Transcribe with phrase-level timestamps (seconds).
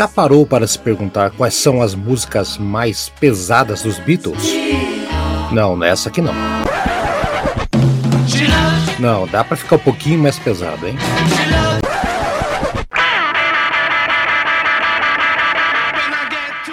[0.00, 4.50] já parou para se perguntar quais são as músicas mais pesadas dos Beatles?
[5.52, 6.32] Não, nessa aqui não.
[8.98, 10.96] Não, dá para ficar um pouquinho mais pesado, hein?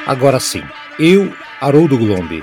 [0.05, 0.63] Agora sim,
[0.98, 2.41] eu, Haroldo Glombi,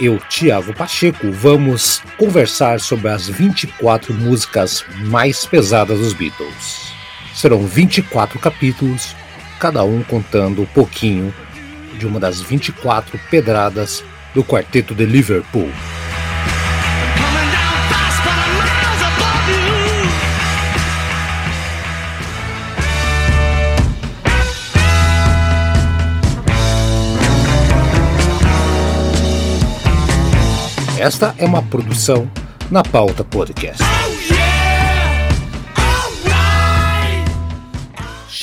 [0.00, 6.92] eu, Tiago Pacheco, vamos conversar sobre as 24 músicas mais pesadas dos Beatles.
[7.32, 9.14] Serão 24 capítulos,
[9.64, 11.32] cada um contando um pouquinho
[11.98, 15.70] de uma das 24 pedradas do quarteto de Liverpool.
[30.98, 32.30] Esta é uma produção
[32.70, 33.82] na Pauta Podcast.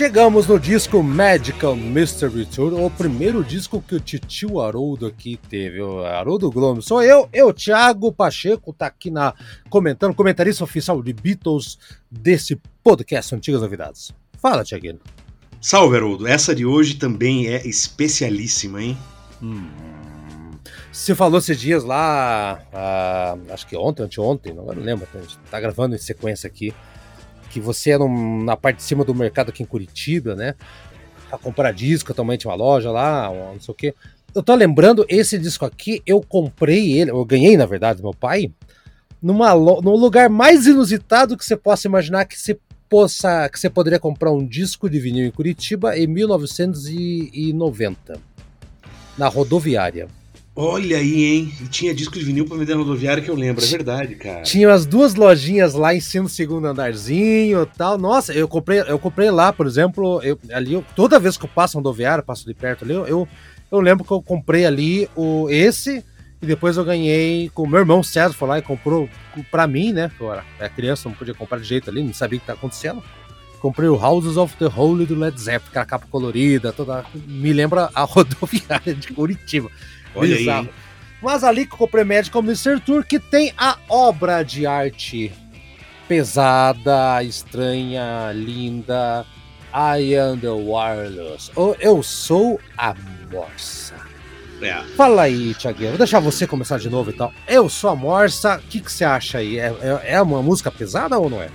[0.02, 5.80] Chegamos no disco Magical Mystery Tour, o primeiro disco que o titio Haroldo aqui teve.
[5.80, 9.36] O Haroldo Globo sou eu, eu, Thiago Pacheco, tá aqui na
[9.70, 11.78] comentando, comentarista oficial de Beatles
[12.10, 14.12] desse podcast Antigas Novidades.
[14.42, 15.00] Fala, Thiaguinho.
[15.62, 16.28] Salve, Haroldo.
[16.28, 18.98] Essa de hoje também é especialíssima, hein?
[19.40, 19.70] Hum.
[20.92, 25.38] Você falou esses dias lá, ah, acho que ontem, anteontem, não, não lembro, a gente
[25.52, 26.74] tá gravando em sequência aqui,
[27.52, 30.56] que você era um, na parte de cima do mercado aqui em Curitiba, né?
[31.30, 33.94] Pra comprar disco, também tinha uma loja lá, não sei o quê.
[34.34, 38.50] Eu tô lembrando, esse disco aqui, eu comprei ele, eu ganhei, na verdade, meu pai,
[39.22, 42.58] numa, num lugar mais inusitado que você possa imaginar que você
[42.90, 48.20] possa, que você poderia comprar um disco de vinil em Curitiba em 1990,
[49.18, 50.08] na rodoviária.
[50.54, 51.54] Olha aí, hein?
[51.62, 54.42] E tinha disco de vinil pra vender na rodoviária que eu lembro, é verdade, cara.
[54.42, 57.98] Tinha as duas lojinhas lá em cima do segundo andarzinho e tal.
[57.98, 61.50] Nossa, eu comprei, eu comprei lá, por exemplo, eu, ali, eu, toda vez que eu
[61.50, 63.28] passo na rodoviária, passo de perto ali, eu,
[63.72, 66.04] eu lembro que eu comprei ali o esse
[66.42, 69.08] e depois eu ganhei com o meu irmão César, foi lá e comprou
[69.50, 70.12] pra mim, né?
[70.20, 73.02] Eu era criança, não podia comprar de jeito ali, não sabia o que tá acontecendo.
[73.62, 77.06] Comprei o Houses of the Holy do Led Zeppelin, aquela capa colorida, toda.
[77.28, 79.70] Me lembra a rodoviária de Curitiba.
[80.16, 80.68] Olha Bizarro.
[80.68, 80.74] aí.
[81.22, 82.80] Mas ali com o Premedical Mr.
[82.80, 85.32] Tour, que tem a obra de arte
[86.08, 89.26] pesada, estranha, linda.
[89.74, 91.50] I am the wireless.
[91.56, 92.94] Ou eu sou a
[93.32, 93.96] morsa.
[94.62, 94.84] É.
[94.96, 95.90] Fala aí, Thiaguinho.
[95.90, 97.28] Vou deixar você começar de novo e então.
[97.28, 97.36] tal.
[97.48, 98.58] Eu sou a morsa.
[98.58, 99.58] O que, que você acha aí?
[99.58, 101.50] É, é, é uma música pesada ou não é?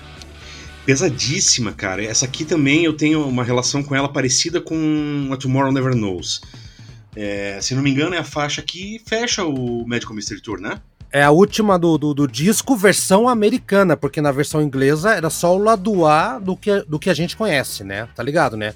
[0.86, 2.02] Pesadíssima, cara.
[2.04, 6.40] Essa aqui também eu tenho uma relação com ela parecida com a Tomorrow Never Knows.
[7.16, 10.80] É, se não me engano, é a faixa que fecha o Medical Mystery Tour, né?
[11.10, 15.56] É a última do, do, do, disco, versão americana, porque na versão inglesa era só
[15.56, 18.06] o lado A do que, do que a gente conhece, né?
[18.14, 18.74] Tá ligado, né?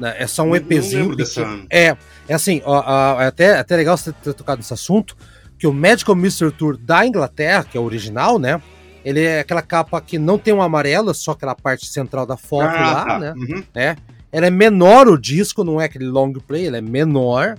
[0.00, 1.10] né é só um EPzinho.
[1.10, 1.46] Não dessa...
[1.70, 1.96] É,
[2.26, 5.16] é assim, ó, ó, é até, até legal você ter tocado nesse assunto,
[5.56, 8.60] que o Medical Mystery Tour da Inglaterra, que é o original, né?
[9.04, 12.74] Ele é aquela capa que não tem um amarelo, só aquela parte central da foto
[12.74, 13.18] ah, lá, tá.
[13.20, 13.34] né?
[13.36, 13.64] Uhum.
[13.74, 13.96] É.
[14.32, 17.56] Ela é menor o disco, não é aquele long play, ela é menor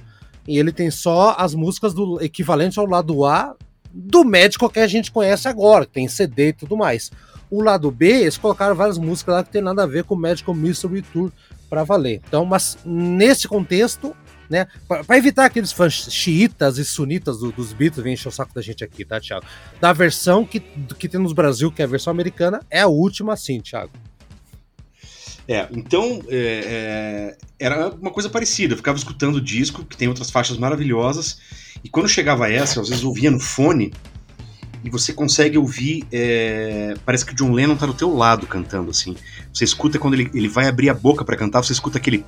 [0.50, 3.56] e ele tem só as músicas do equivalente ao lado A
[3.94, 7.12] do médico que a gente conhece agora, tem CD e tudo mais.
[7.52, 10.18] O lado B, eles colocaram várias músicas lá que tem nada a ver com o
[10.18, 11.32] Medical Mystery Tour
[11.70, 12.20] para valer.
[12.28, 14.16] Então, mas nesse contexto,
[14.50, 18.54] né, para evitar aqueles fãs xiitas e sunitas do, dos Beatles vem encher o saco
[18.54, 19.46] da gente aqui, tá, Thiago?
[19.80, 20.60] Da versão que,
[20.98, 23.92] que tem no Brasil, que é a versão americana, é a última sim, Thiago.
[25.52, 28.74] É, então é, é, era uma coisa parecida.
[28.74, 31.40] Eu ficava escutando o disco, que tem outras faixas maravilhosas,
[31.84, 33.92] e quando chegava essa, às vezes ouvia no fone,
[34.84, 36.06] e você consegue ouvir.
[36.12, 39.16] É, parece que o John Lennon tá do teu lado cantando, assim.
[39.52, 42.24] Você escuta quando ele, ele vai abrir a boca para cantar, você escuta aquele.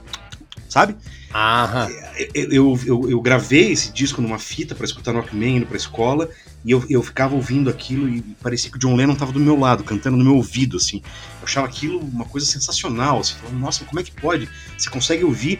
[0.71, 0.95] Sabe?
[1.35, 1.89] Aham.
[2.33, 5.75] Eu, eu, eu, eu gravei esse disco numa fita para escutar no Walkman, indo pra
[5.75, 6.29] escola,
[6.63, 9.59] e eu, eu ficava ouvindo aquilo e parecia que o John Lennon tava do meu
[9.59, 11.01] lado, cantando no meu ouvido, assim.
[11.41, 13.35] Eu achava aquilo uma coisa sensacional, assim.
[13.35, 14.47] Falando, Nossa, como é que pode?
[14.77, 15.59] Você consegue ouvir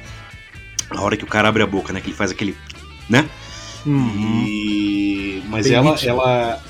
[0.90, 2.00] a hora que o cara abre a boca, né?
[2.00, 2.56] Que ele faz aquele.
[3.10, 3.30] né?
[3.86, 4.46] Uhum.
[4.48, 5.44] E...
[5.50, 6.64] Mas ela, ela,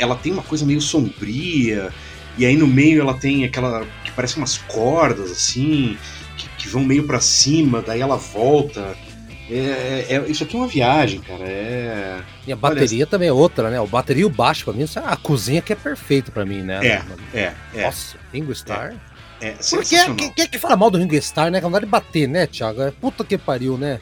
[0.00, 1.92] ela tem uma coisa meio sombria,
[2.36, 3.86] e aí no meio ela tem aquela.
[4.02, 5.96] que parece umas cordas, assim,
[6.64, 8.96] que, vão meio para cima, daí ela volta.
[9.50, 11.44] É, é, isso aqui é uma viagem, cara.
[11.44, 12.20] É...
[12.46, 13.78] E a bateria Olha, também é outra, né?
[13.80, 16.62] O bateria e o baixo, pra mim, é a cozinha que é perfeito pra mim,
[16.62, 16.80] né?
[16.86, 17.02] É,
[17.38, 17.82] é, é.
[17.84, 18.94] Nossa, Ringo Starr.
[19.40, 21.60] É, é Por que, quem é que fala mal do Ringo Starr, né?
[21.60, 22.82] Que não de bater, né, Thiago?
[22.82, 24.00] É puta que pariu, né?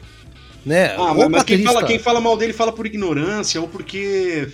[0.65, 0.95] né?
[0.95, 4.47] Ah, mas, mas quem, fala, quem fala mal dele fala por ignorância ou porque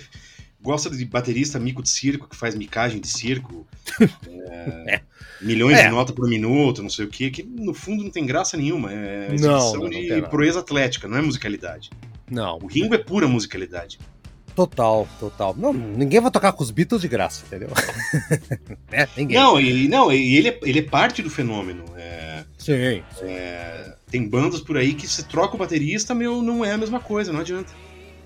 [0.62, 3.66] gosta de baterista mico de circo, que faz micagem de circo,
[4.00, 5.00] é, é.
[5.40, 5.84] milhões é.
[5.84, 8.92] de notas por minuto, não sei o que, que no fundo não tem graça nenhuma.
[8.92, 11.90] É exibição não, não, de proeza atlética, não é musicalidade.
[12.30, 12.58] Não.
[12.62, 13.98] O Ringo é pura musicalidade.
[14.54, 15.54] Total, total.
[15.56, 17.70] Não, ninguém vai tocar com os Beatles de graça, entendeu?
[18.90, 19.38] é, ninguém.
[19.38, 21.84] Não, e, não, e ele, é, ele é parte do fenômeno.
[21.96, 23.02] É, sim.
[23.18, 23.26] sim.
[23.26, 27.00] É, tem bandas por aí que se troca o baterista, meu, não é a mesma
[27.00, 27.72] coisa, não adianta.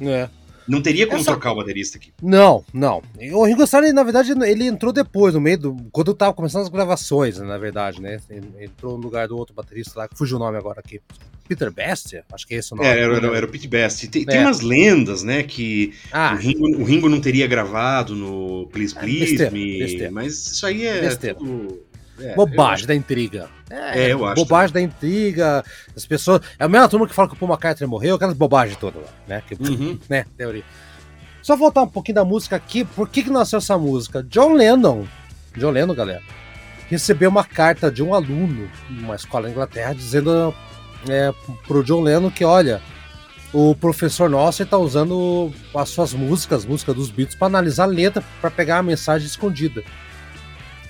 [0.00, 0.28] É.
[0.66, 1.30] Não teria como Essa...
[1.32, 2.12] trocar o baterista aqui.
[2.22, 3.02] Não, não.
[3.32, 5.76] O Ringo Starr, na verdade, ele entrou depois, no meio do.
[5.92, 8.18] Quando tava começando as gravações, na verdade, né?
[8.30, 11.00] Ele entrou no lugar do outro baterista lá, que fugiu o nome agora aqui.
[11.46, 12.22] Peter Best?
[12.32, 12.88] Acho que é esse o nome.
[12.88, 14.08] É, era, era, era o Peter Best.
[14.08, 14.24] Tem, é.
[14.24, 16.32] tem umas lendas, né, que ah.
[16.34, 20.10] o, Ringo, o Ringo não teria gravado no Please Please besteira, Me, besteira.
[20.10, 21.36] mas isso aí é besteira.
[21.36, 21.84] tudo
[22.20, 23.48] é, bobagem da intriga.
[23.70, 24.36] É, é, eu acho.
[24.36, 24.88] Bobagem também.
[24.88, 25.64] da intriga.
[25.96, 26.40] As pessoas.
[26.58, 29.08] É a mesma turma que fala que o Paul McCartney morreu, aquelas bobagens todas lá,
[29.26, 29.42] né?
[29.46, 29.98] Que, uhum.
[30.08, 30.24] né?
[30.36, 30.64] Teoria.
[31.42, 32.84] Só voltar um pouquinho da música aqui.
[32.84, 34.22] Por que, que nasceu essa música?
[34.22, 35.04] John Lennon.
[35.56, 36.22] John Lennon, galera.
[36.88, 40.54] Recebeu uma carta de um aluno numa escola na Inglaterra dizendo
[41.08, 41.32] é,
[41.66, 42.80] pro John Lennon que, olha,
[43.52, 47.86] o professor nosso está usando as suas músicas, as músicas dos Beatles, para analisar a
[47.86, 49.82] letra, para pegar a mensagem escondida.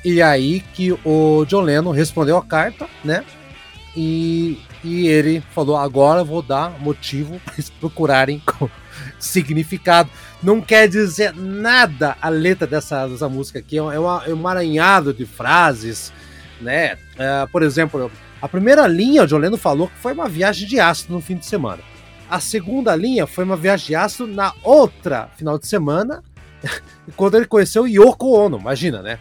[0.05, 3.25] E aí que o John Lennon respondeu a carta, né?
[3.97, 8.43] E, e ele falou: agora vou dar motivo para eles procurarem
[9.19, 10.11] significado.
[10.43, 15.15] Não quer dizer nada a letra dessa, dessa música aqui, é, uma, é um emaranhado
[15.15, 16.13] de frases,
[16.61, 16.99] né?
[17.17, 18.11] É, por exemplo,
[18.43, 21.37] a primeira linha o John Lennon falou que foi uma viagem de ácido no fim
[21.37, 21.83] de semana.
[22.29, 26.23] A segunda linha foi uma viagem de ácido na outra final de semana,
[27.17, 29.19] quando ele conheceu Yoko Ono, imagina, né?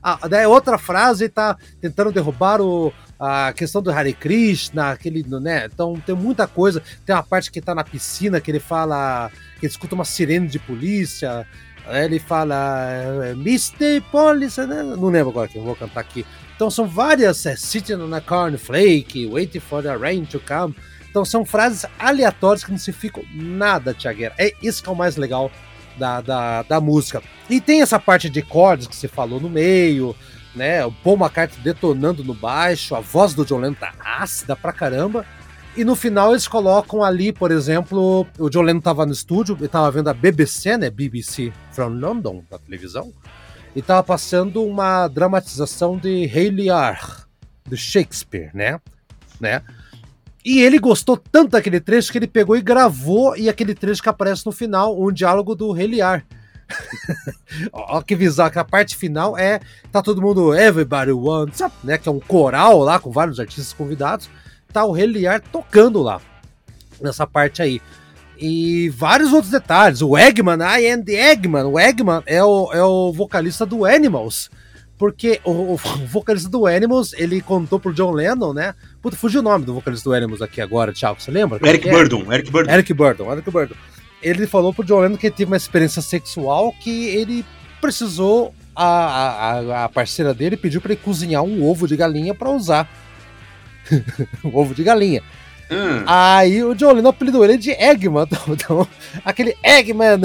[0.00, 5.66] Ah, daí outra frase tá tentando derrubar o, a questão do Hare Krishna, aquele, né?
[5.66, 6.82] Então tem muita coisa.
[7.04, 9.30] Tem uma parte que tá na piscina que ele fala.
[9.58, 11.46] que ele escuta uma sirene de polícia.
[11.88, 12.88] Ele fala.
[12.90, 14.00] É, Mr.
[14.10, 14.82] Police, né?
[14.82, 16.24] Não lembro agora que eu vou cantar aqui.
[16.54, 17.44] Então são várias.
[17.44, 20.76] É, Sitting on a cornflake, waiting for the rain to come.
[21.10, 24.34] Então são frases aleatórias que não significam nada, Tiagueira.
[24.38, 25.50] É isso que é o mais legal
[25.98, 27.22] da, da, da música.
[27.50, 30.14] E tem essa parte de cordas que você falou no meio,
[30.54, 30.84] né?
[30.84, 35.26] O Paul McCartney detonando no baixo, a voz do John Lennon tá ácida pra caramba.
[35.76, 39.68] E no final eles colocam ali, por exemplo, o John Lennon tava no estúdio, ele
[39.68, 40.90] tava vendo a BBC, né?
[40.90, 43.12] BBC from London, da televisão,
[43.76, 47.28] e tava passando uma dramatização de Hayley Ar,
[47.66, 48.80] de Shakespeare, né?
[49.40, 49.62] né?
[50.48, 54.08] E ele gostou tanto daquele trecho que ele pegou e gravou, e aquele trecho que
[54.08, 56.24] aparece no final, um diálogo do Reliar.
[57.70, 59.60] Olha que visão, que a parte final é.
[59.92, 61.98] Tá todo mundo Everybody Wants Up, né?
[61.98, 64.30] Que é um coral lá com vários artistas convidados.
[64.72, 66.18] Tá o Reliar tocando lá.
[66.98, 67.82] Nessa parte aí.
[68.38, 70.00] E vários outros detalhes.
[70.00, 71.64] O Eggman, I am the Eggman.
[71.64, 74.50] O Eggman é o, é o vocalista do Animals.
[74.98, 78.74] Porque o, o, vocalista do Animals, ele contou pro John Lennon, né?
[79.00, 81.60] Puta, fugiu o nome do vocalista do Animals aqui agora, Thiago, você lembra?
[81.66, 81.92] Eric é?
[81.92, 82.72] Burdon, Eric Burdon.
[82.72, 83.74] Eric Burdon, Eric Burdon.
[84.20, 87.46] Ele falou pro John Lennon que ele teve uma experiência sexual que ele
[87.80, 92.50] precisou, a, a, a parceira dele pediu para ele cozinhar um ovo de galinha para
[92.50, 92.88] usar.
[94.44, 95.22] um ovo de galinha.
[95.70, 96.02] Hum.
[96.06, 98.26] Aí o John Lennon apelidou ele de Eggman.
[98.28, 98.88] Então, então,
[99.24, 100.20] aquele Eggman,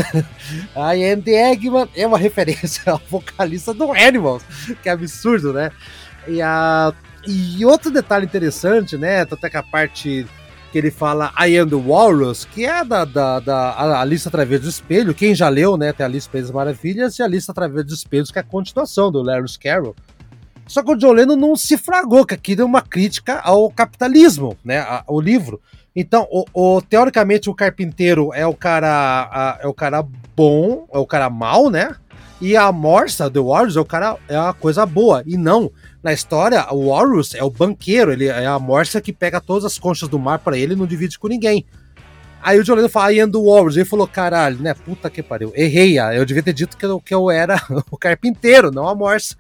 [0.76, 4.44] I am the Eggman, é uma referência ao vocalista do Animals,
[4.82, 5.72] que é absurdo, né?
[6.28, 6.94] E, a,
[7.28, 9.22] e outro detalhe interessante, né?
[9.22, 10.26] Até que a parte
[10.74, 14.60] que ele fala I am the Walrus, que é da, da, da a, lista através
[14.60, 15.14] do espelho.
[15.14, 15.94] Quem já leu, né?
[15.94, 19.12] Tem a lista das maravilhas e a lista através dos espelhos, que é a continuação
[19.12, 19.96] do Larry Carroll.
[20.74, 24.58] Só que o John Lennon não se fragou, que aquilo é uma crítica ao capitalismo,
[24.66, 24.84] né?
[25.08, 25.62] o livro.
[25.96, 30.04] Então, o, o, teoricamente, o carpinteiro é o cara a, é o cara
[30.36, 31.96] bom, é o cara mal, né?
[32.42, 35.22] E a Morsa, The Warriors, é o cara é a coisa boa.
[35.28, 39.40] E não, na história, o Warriors é o banqueiro, ele é a Morsa que pega
[39.40, 41.68] todas as conchas do mar para ele e não divide com ninguém.
[42.42, 43.76] Aí o John Lennon fala, I am the Warriors.
[43.76, 44.74] Ele falou, caralho, né?
[44.74, 45.54] Puta que pariu.
[45.56, 47.62] Errei, eu devia ter dito que eu, que eu era
[47.92, 49.36] o carpinteiro, não a Morsa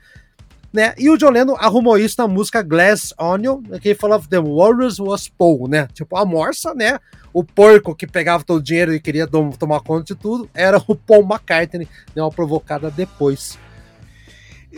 [0.73, 0.95] né?
[0.97, 4.39] E o John Lennon arrumou isso na música Glass Onion, né, que ele falou The
[4.39, 5.87] Warriors was Paul, né?
[5.93, 6.99] Tipo, a morsa, né?
[7.31, 10.95] O porco que pegava todo o dinheiro e queria tomar conta de tudo era o
[10.95, 12.23] Paul McCartney, né?
[12.23, 13.57] Uma provocada depois.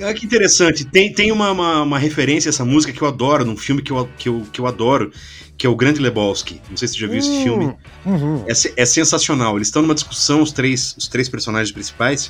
[0.01, 3.45] Olha que interessante, tem, tem uma, uma, uma, referência a essa música que eu adoro,
[3.45, 5.09] num filme que eu, que eu, que eu adoro,
[5.57, 6.61] que é o Grande Lebowski.
[6.69, 7.73] Não sei se você já viu hum, esse filme.
[8.05, 8.43] Uhum.
[8.45, 9.55] É, é sensacional.
[9.55, 12.29] Eles estão numa discussão, os três, os três personagens principais,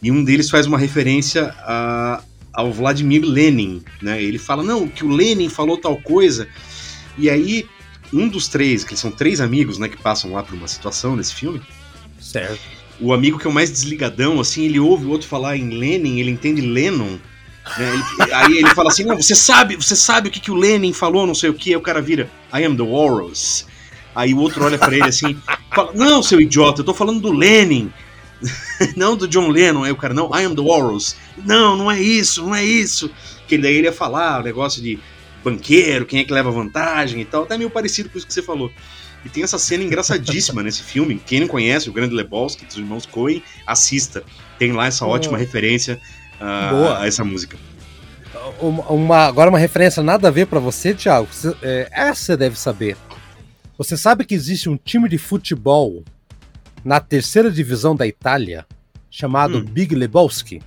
[0.00, 4.22] e um deles faz uma referência a, ao Vladimir Lenin, né?
[4.22, 6.48] Ele fala não que o Lenin falou tal coisa
[7.16, 7.66] e aí
[8.12, 11.34] um dos três, que são três amigos, né, que passam lá por uma situação nesse
[11.34, 11.62] filme.
[12.20, 12.60] Certo.
[13.00, 16.20] o amigo que é o mais desligadão, assim, ele ouve o outro falar em Lenin,
[16.20, 17.18] ele entende Lennon.
[17.78, 18.02] Né?
[18.20, 20.92] Ele, aí ele fala assim: Não, você sabe, você sabe o que, que o Lenin
[20.92, 21.70] falou, não sei o que.
[21.70, 23.66] Aí o cara vira: I am the Walrus.
[24.14, 25.36] Aí o outro olha para ele assim:
[25.74, 27.92] fala, Não, seu idiota, eu tô falando do Lenin.
[28.96, 29.84] não do John Lennon.
[29.84, 31.16] Aí o cara: Não, I am the Walrus.
[31.36, 33.10] Não, não é isso, não é isso.
[33.46, 34.98] Que daí ele ia falar o negócio de
[35.42, 37.42] banqueiro, quem é que leva vantagem e tal.
[37.42, 38.70] Até meio parecido com isso que você falou.
[39.24, 41.20] E tem essa cena engraçadíssima nesse filme.
[41.24, 44.22] Quem não conhece o Grande Lebowski, dos irmãos Coen, assista.
[44.58, 46.00] Tem lá essa ótima referência
[46.40, 47.56] uh, a essa música.
[48.60, 51.28] Uma, uma, agora uma referência nada a ver para você, Thiago.
[51.30, 52.96] Você, é, essa você deve saber.
[53.78, 56.04] Você sabe que existe um time de futebol
[56.84, 58.66] na terceira divisão da Itália
[59.10, 59.64] chamado hum.
[59.64, 60.60] Big Lebowski?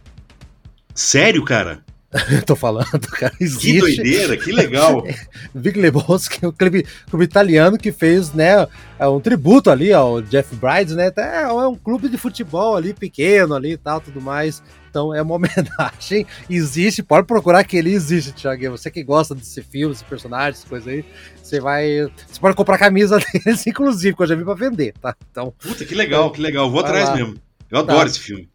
[0.96, 1.84] Sério, cara?
[2.46, 3.34] tô falando, cara.
[3.40, 3.74] Existe.
[3.74, 5.04] Que doideira, que legal.
[5.54, 8.66] Big Lebowski é um clube, clube, italiano que fez, né,
[8.98, 11.12] é um tributo ali ao Jeff Bridges, né?
[11.18, 14.64] É, é um clube de futebol ali pequeno ali e tal, tudo mais.
[14.90, 16.26] Então é uma homenagem.
[16.50, 18.72] Existe, pode procurar que ele existe, Thiago.
[18.72, 21.04] Você que gosta desse filme, desse personagem, essas coisas aí,
[21.44, 22.10] você vai.
[22.26, 25.14] Você pode comprar camisa deles, inclusive, que eu já vi pra vender, tá?
[25.30, 25.54] Então.
[25.60, 26.72] Puta, que legal, que legal.
[26.72, 27.16] Vou atrás lá.
[27.16, 27.36] mesmo.
[27.70, 28.06] Eu adoro tá.
[28.06, 28.48] esse filme.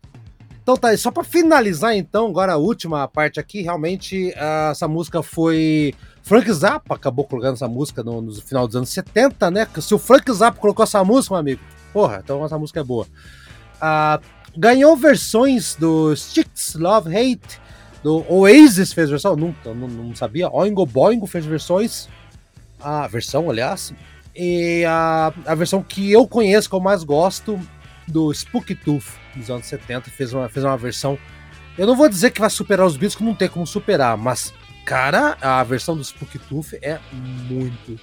[0.70, 5.20] Então tá, só para finalizar então, agora a última parte aqui, realmente uh, essa música
[5.20, 9.66] foi Frank Zappa acabou colocando essa música no, no, final dos anos 70, né?
[9.80, 11.60] Se o Frank Zappa colocou essa música, meu amigo,
[11.92, 13.04] porra, então essa música é boa.
[13.82, 14.22] Uh,
[14.56, 17.60] ganhou versões do Sticks Love Hate,
[18.00, 20.48] do Oasis fez versão, nunca, não, não sabia.
[20.52, 22.08] Oingo Boingo fez versões,
[22.80, 23.92] a versão, aliás,
[24.36, 27.58] e a, a versão que eu conheço, que eu mais gosto,
[28.07, 31.19] do Spooky Tooth dos anos 70, fez uma, fez uma versão.
[31.78, 34.52] Eu não vou dizer que vai superar os Beatles, que não tem como superar, mas,
[34.85, 37.99] cara, a versão do Spooky Tooth é muito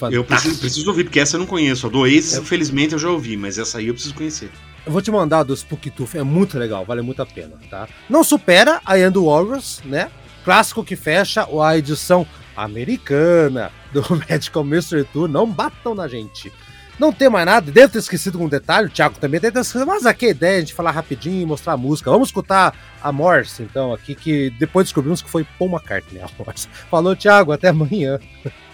[0.00, 0.14] fantástica.
[0.14, 1.86] Eu preciso, preciso ouvir, porque essa eu não conheço.
[1.86, 2.40] A do Oasis, é.
[2.40, 4.50] infelizmente, eu já ouvi, mas essa aí eu preciso conhecer.
[4.86, 7.86] Eu vou te mandar do Spooky Tooth, é muito legal, vale muito a pena, tá?
[8.08, 10.10] Não supera a End Warriors, né?
[10.44, 16.50] Clássico que fecha a edição americana do Magical Mystery Tour, não batam na gente.
[17.00, 19.86] Não tem mais nada, devo ter esquecido um detalhe, o Thiago também deve ter esquecido,
[19.86, 22.10] mas aqui a ideia é a gente falar rapidinho e mostrar a música.
[22.10, 26.68] Vamos escutar a Morse, então, aqui, que depois descobrimos que foi Paul McCartney, a Morse.
[26.90, 28.20] Falou, Thiago, até amanhã.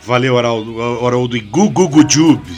[0.03, 2.51] Valeu, Haroldo, Haroldo e Gugu Jube.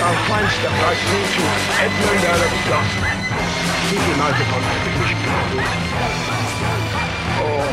[0.00, 1.44] our prime step right through to
[1.76, 2.88] Edmund Direct Plus.
[3.90, 5.12] Keep your eyes upon the finish
[7.42, 7.70] Oh,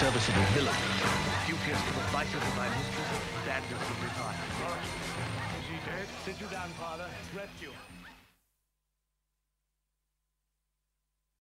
[0.00, 0.74] serviceable villain.
[1.46, 4.36] Few cares for the vices of my mistress, badness of my heart.
[5.60, 6.06] Is he dead?
[6.24, 7.06] Sit you down, father.
[7.36, 7.70] Rescue.